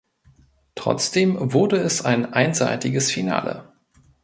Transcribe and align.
Trotzdem 0.73 1.53
wurde 1.53 1.77
es 1.77 2.03
ein 2.03 2.33
einseitiges 2.33 3.11
Finale. 3.11 3.71